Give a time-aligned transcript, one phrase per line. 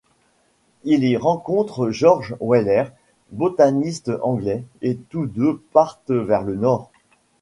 [0.83, 2.85] Il y rencontre George Wheler,
[3.31, 6.89] botaniste anglais, et tous deux partent vers le nord.